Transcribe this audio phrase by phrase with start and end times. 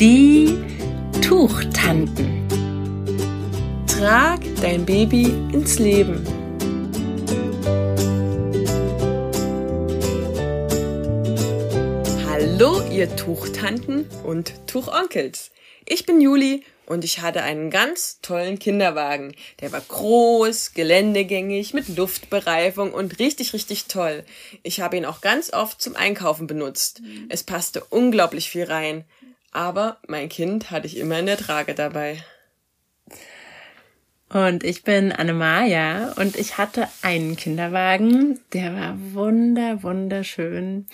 [0.00, 0.58] Die
[1.22, 2.48] Tuchtanten.
[3.86, 6.26] Trag dein Baby ins Leben.
[12.28, 15.52] Hallo, ihr Tuchtanten und Tuchonkels.
[15.86, 19.36] Ich bin Juli und ich hatte einen ganz tollen Kinderwagen.
[19.60, 24.24] Der war groß, geländegängig, mit Luftbereifung und richtig, richtig toll.
[24.64, 27.00] Ich habe ihn auch ganz oft zum Einkaufen benutzt.
[27.28, 29.04] Es passte unglaublich viel rein.
[29.54, 32.22] Aber mein Kind hatte ich immer in der Trage dabei.
[34.28, 40.86] Und ich bin Annemaja und ich hatte einen Kinderwagen, der war wunder, wunderschön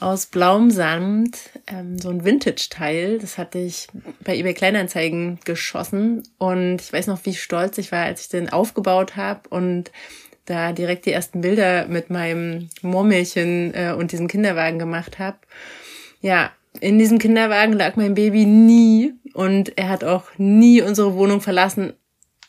[0.00, 3.18] aus blauem Samt, ähm, so ein Vintage-Teil.
[3.18, 3.88] Das hatte ich
[4.20, 8.48] bei eBay Kleinanzeigen geschossen und ich weiß noch, wie stolz ich war, als ich den
[8.48, 9.90] aufgebaut habe und
[10.46, 15.36] da direkt die ersten Bilder mit meinem Murmelchen äh, und diesem Kinderwagen gemacht habe.
[16.22, 21.40] Ja, in diesem Kinderwagen lag mein Baby nie und er hat auch nie unsere Wohnung
[21.40, 21.92] verlassen,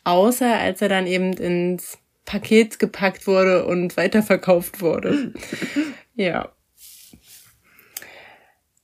[0.04, 5.32] außer als er dann eben ins Paket gepackt wurde und weiterverkauft wurde.
[6.14, 6.52] ja.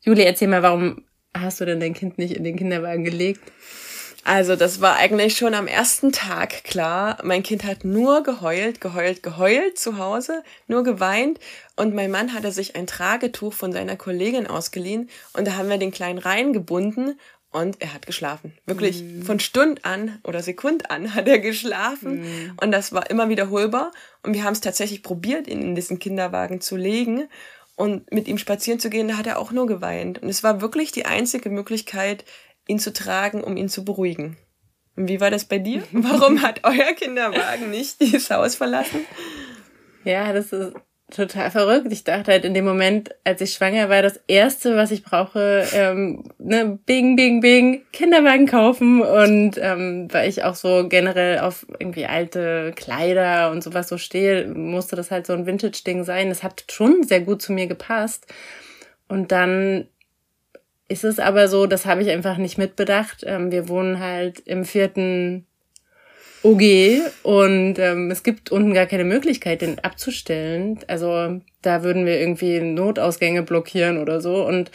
[0.02, 3.42] Juli, erzähl mal, warum hast du denn dein Kind nicht in den Kinderwagen gelegt?
[4.26, 7.18] Also das war eigentlich schon am ersten Tag klar.
[7.22, 11.38] Mein Kind hat nur geheult, geheult, geheult zu Hause, nur geweint.
[11.76, 15.78] Und mein Mann hatte sich ein Tragetuch von seiner Kollegin ausgeliehen und da haben wir
[15.78, 17.20] den Kleinen reingebunden
[17.52, 18.52] und er hat geschlafen.
[18.66, 19.22] Wirklich mm.
[19.22, 22.56] von Stund an oder Sekund an hat er geschlafen mm.
[22.60, 23.92] und das war immer wiederholbar.
[24.24, 27.28] Und wir haben es tatsächlich probiert, ihn in diesen Kinderwagen zu legen
[27.76, 30.20] und mit ihm spazieren zu gehen, da hat er auch nur geweint.
[30.20, 32.24] Und es war wirklich die einzige Möglichkeit,
[32.66, 34.36] ihn zu tragen, um ihn zu beruhigen.
[34.96, 35.82] Und wie war das bei dir?
[35.92, 39.04] Warum hat euer Kinderwagen nicht dieses Haus verlassen?
[40.04, 40.74] Ja, das ist
[41.10, 41.86] total verrückt.
[41.90, 45.64] Ich dachte halt in dem Moment, als ich schwanger war, das erste, was ich brauche,
[45.72, 49.02] ähm, ne, bing, bing, bing, Kinderwagen kaufen.
[49.02, 54.48] Und ähm, weil ich auch so generell auf irgendwie alte Kleider und sowas so stehe,
[54.48, 56.28] musste das halt so ein Vintage-Ding sein.
[56.28, 58.26] Das hat schon sehr gut zu mir gepasst.
[59.08, 59.86] Und dann
[60.88, 63.24] ist es aber so, das habe ich einfach nicht mitbedacht.
[63.26, 65.46] Ähm, wir wohnen halt im vierten
[66.42, 66.62] OG
[67.22, 70.78] und ähm, es gibt unten gar keine Möglichkeit, den abzustellen.
[70.86, 74.70] Also da würden wir irgendwie Notausgänge blockieren oder so und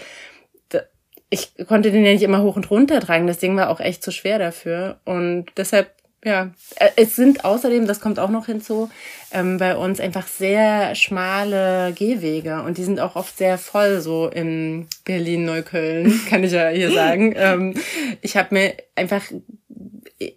[1.34, 3.26] ich konnte den ja nicht immer hoch und runter tragen.
[3.26, 5.90] Das Ding war auch echt zu schwer dafür und deshalb
[6.24, 8.90] ja, äh, es sind außerdem, das kommt auch noch hinzu,
[9.32, 14.28] ähm, bei uns einfach sehr schmale Gehwege und die sind auch oft sehr voll, so
[14.28, 17.34] in Berlin-Neukölln, kann ich ja hier sagen.
[17.36, 17.76] ähm,
[18.22, 19.24] ich habe mir einfach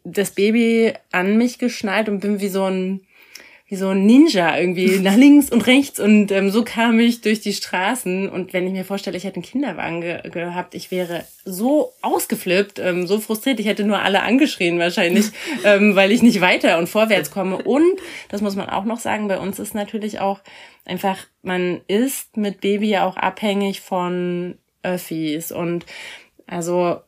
[0.05, 3.03] das Baby an mich geschnallt und bin wie so ein
[3.75, 7.41] wie so ein Ninja irgendwie nach links und rechts und ähm, so kam ich durch
[7.41, 8.29] die Straßen.
[8.29, 12.79] Und wenn ich mir vorstelle, ich hätte einen Kinderwagen ge gehabt, ich wäre so ausgeflippt,
[12.79, 15.27] ähm, so frustriert, ich hätte nur alle angeschrien wahrscheinlich,
[15.65, 17.59] ähm, weil ich nicht weiter und vorwärts komme.
[17.59, 17.99] Und
[18.29, 20.41] das muss man auch noch sagen, bei uns ist natürlich auch
[20.85, 25.51] einfach, man ist mit Baby ja auch abhängig von Öffis.
[25.51, 25.85] Und
[26.47, 27.01] also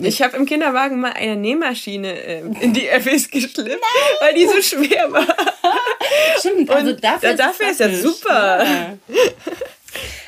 [0.00, 4.16] ich habe im Kinderwagen mal eine Nähmaschine äh, in die FS geschlippt, Nein.
[4.20, 5.26] weil die so schwer war.
[6.38, 8.64] Stimmt, also dafür, Und dafür ist ja super.
[8.64, 8.98] Ja.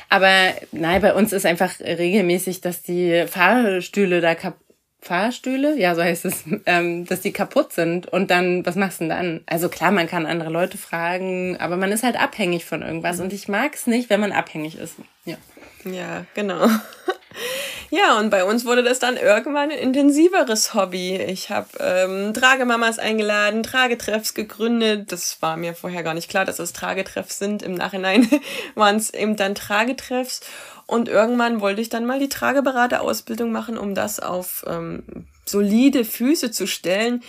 [0.09, 4.61] Aber nein, bei uns ist einfach regelmäßig, dass die Fahrstühle da kaputt
[5.05, 8.07] Fahrstühle, ja, so heißt es, ähm, dass die kaputt sind.
[8.07, 9.41] Und dann, was machst du denn dann?
[9.45, 13.19] Also klar, man kann andere Leute fragen, aber man ist halt abhängig von irgendwas.
[13.19, 14.95] Und ich mag es nicht, wenn man abhängig ist.
[15.25, 15.37] Ja.
[15.83, 16.67] Ja, genau.
[17.91, 21.15] Ja, und bei uns wurde das dann irgendwann ein intensiveres Hobby.
[21.15, 25.11] Ich habe ähm, Tragemamas eingeladen, Tragetreffs gegründet.
[25.11, 27.61] Das war mir vorher gar nicht klar, dass es Tragetreffs sind.
[27.61, 28.27] Im Nachhinein
[28.75, 30.41] waren es eben dann Tragetreffs.
[30.87, 35.03] Und irgendwann wollte ich dann mal die Trageberaterausbildung machen, um das auf ähm,
[35.45, 37.23] solide Füße zu stellen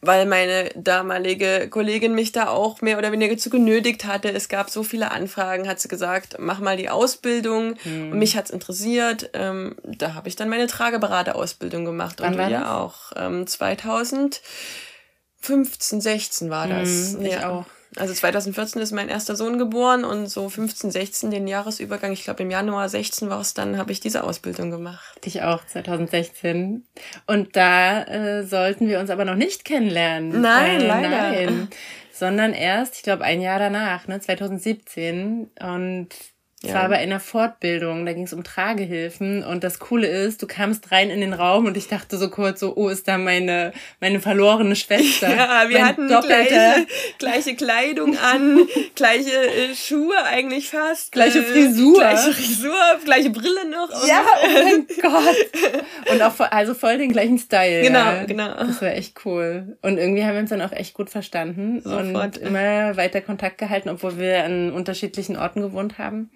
[0.00, 4.30] weil meine damalige Kollegin mich da auch mehr oder weniger zu genötigt hatte.
[4.32, 7.74] Es gab so viele Anfragen, hat sie gesagt, mach mal die Ausbildung.
[7.82, 8.12] Hm.
[8.12, 9.30] Und mich hat's interessiert.
[9.32, 12.20] Ähm, da habe ich dann meine Trageberaterausbildung gemacht.
[12.20, 13.10] Wann und war ja auch.
[13.16, 14.40] Ähm, 2015,
[16.00, 17.14] 16 war das.
[17.14, 17.50] Hm, ich ja.
[17.50, 17.64] auch.
[17.96, 22.42] Also 2014 ist mein erster Sohn geboren und so 15, 16 den Jahresübergang, ich glaube
[22.42, 25.18] im Januar 16 war es dann, habe ich diese Ausbildung gemacht.
[25.24, 26.86] Ich auch, 2016.
[27.26, 30.40] Und da äh, sollten wir uns aber noch nicht kennenlernen.
[30.40, 31.08] Nein, äh, leider.
[31.08, 31.68] Nein.
[32.12, 35.50] Sondern erst, ich glaube, ein Jahr danach, ne, 2017.
[35.60, 36.08] Und
[36.60, 36.74] Es ja.
[36.74, 40.90] war bei einer Fortbildung, da ging es um Tragehilfen und das Coole ist, du kamst
[40.90, 44.18] rein in den Raum und ich dachte so kurz so, oh, ist da meine, meine
[44.18, 45.28] verlorene Schwester.
[45.38, 46.86] Ja, wir hatten gleiche,
[47.18, 48.66] gleiche Kleidung an,
[48.96, 51.12] gleiche äh, Schuhe eigentlich fast.
[51.12, 51.98] Gleiche äh, Frisur.
[51.98, 54.08] Gleiche Frisur, gleiche Brille noch.
[54.08, 56.10] Ja, oh mein Gott.
[56.10, 57.82] Und auch voll, also voll den gleichen Style.
[57.82, 58.24] Genau, ja.
[58.24, 58.54] genau.
[58.54, 59.78] Das war echt cool.
[59.82, 62.38] Und irgendwie haben wir uns dann auch echt gut verstanden Sofort.
[62.38, 66.30] und immer weiter Kontakt gehalten, obwohl wir an unterschiedlichen Orten gewohnt haben.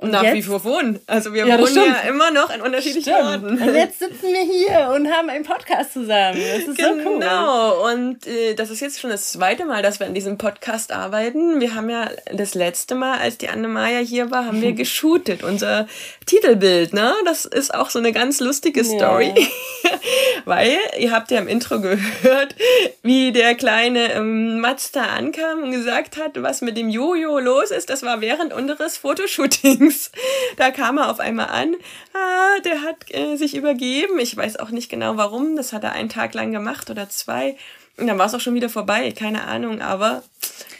[0.00, 0.34] Und nach jetzt?
[0.34, 0.98] wie vor wohnen.
[1.06, 3.44] Also wir ja, wohnen ja immer noch in unterschiedlichen stimmt.
[3.44, 3.62] Orten.
[3.62, 6.40] Und jetzt sitzen wir hier und haben einen Podcast zusammen.
[6.40, 6.88] Das ist genau.
[6.88, 7.20] so cool.
[7.20, 7.92] Genau.
[7.92, 11.60] Und äh, das ist jetzt schon das zweite Mal, dass wir an diesem Podcast arbeiten.
[11.60, 15.42] Wir haben ja das letzte Mal, als die Anne-Maja hier war, haben wir geshootet.
[15.42, 15.86] Unser
[16.24, 17.12] Titelbild, ne?
[17.26, 19.34] Das ist auch so eine ganz lustige Story.
[19.36, 19.90] Ja.
[20.46, 22.56] Weil, ihr habt ja im Intro gehört,
[23.02, 27.70] wie der kleine ähm, Mats da ankam und gesagt hat, was mit dem Jojo los
[27.70, 27.90] ist.
[27.90, 29.89] Das war während unseres Fotoshootings.
[29.90, 30.10] Dings.
[30.56, 31.74] Da kam er auf einmal an.
[32.14, 34.18] Ah, der hat äh, sich übergeben.
[34.18, 35.56] Ich weiß auch nicht genau warum.
[35.56, 37.56] Das hat er einen Tag lang gemacht oder zwei.
[37.96, 39.12] Und dann war es auch schon wieder vorbei.
[39.12, 40.22] Keine Ahnung, aber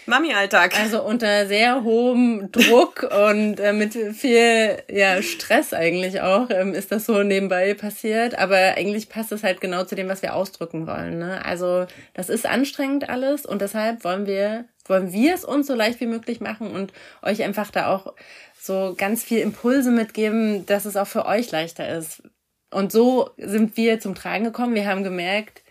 [0.07, 0.79] Mami-Alltag.
[0.79, 6.93] Also unter sehr hohem Druck und äh, mit viel ja, Stress eigentlich auch ähm, ist
[6.93, 8.39] das so nebenbei passiert.
[8.39, 11.19] Aber eigentlich passt es halt genau zu dem, was wir ausdrücken wollen.
[11.19, 11.45] Ne?
[11.45, 16.01] Also das ist anstrengend alles und deshalb wollen wir wollen wir es uns so leicht
[16.01, 16.93] wie möglich machen und
[17.23, 18.15] euch einfach da auch
[18.61, 22.23] so ganz viel Impulse mitgeben, dass es auch für euch leichter ist.
[22.71, 24.75] Und so sind wir zum Tragen gekommen.
[24.75, 25.63] Wir haben gemerkt,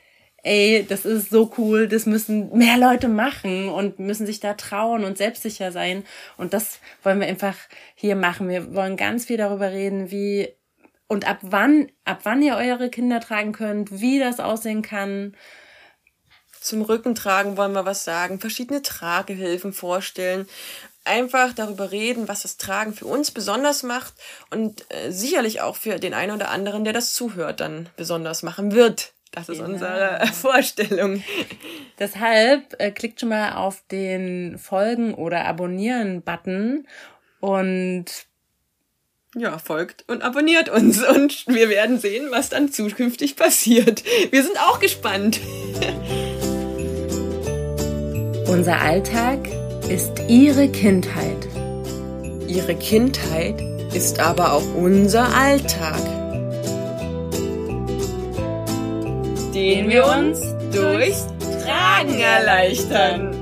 [0.43, 5.03] ey, das ist so cool, das müssen mehr Leute machen und müssen sich da trauen
[5.03, 6.05] und selbstsicher sein.
[6.37, 7.55] Und das wollen wir einfach
[7.95, 8.49] hier machen.
[8.49, 10.49] Wir wollen ganz viel darüber reden, wie
[11.07, 15.35] und ab wann, ab wann ihr eure Kinder tragen könnt, wie das aussehen kann.
[16.61, 20.47] Zum Rückentragen wollen wir was sagen, verschiedene Tragehilfen vorstellen,
[21.05, 24.13] einfach darüber reden, was das Tragen für uns besonders macht
[24.51, 28.73] und äh, sicherlich auch für den einen oder anderen, der das zuhört, dann besonders machen
[28.73, 29.13] wird.
[29.31, 29.69] Das ist genau.
[29.73, 31.23] unsere Vorstellung.
[31.99, 36.87] Deshalb äh, klickt schon mal auf den Folgen- oder Abonnieren-Button
[37.39, 38.05] und
[39.35, 44.03] ja, folgt und abonniert uns und wir werden sehen, was dann zukünftig passiert.
[44.31, 45.39] Wir sind auch gespannt.
[48.47, 49.47] Unser Alltag
[49.89, 51.47] ist ihre Kindheit.
[52.47, 53.61] Ihre Kindheit
[53.93, 56.18] ist aber auch unser Alltag.
[59.59, 60.39] Den wir uns
[60.71, 61.27] durchs
[61.65, 63.38] Tragen erleichtern.